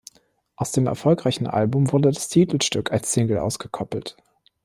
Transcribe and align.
Aus 0.55 0.71
dem 0.71 0.87
erfolgreichen 0.87 1.45
Album 1.45 1.91
wurde 1.91 2.09
das 2.09 2.27
Titelstück 2.27 2.91
als 2.91 3.11
Single 3.13 3.37
ausgekoppelt. 3.37 4.17